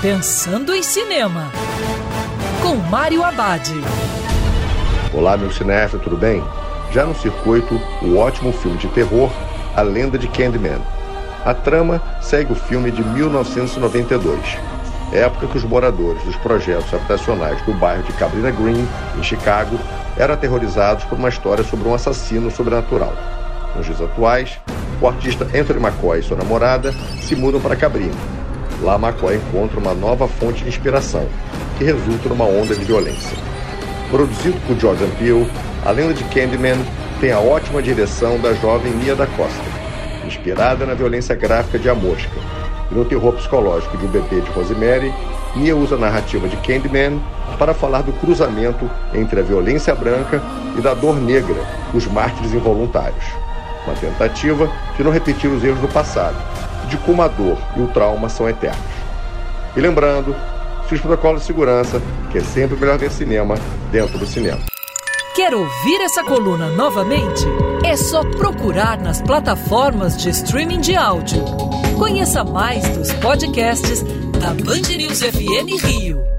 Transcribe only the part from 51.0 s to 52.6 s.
negra dos mártires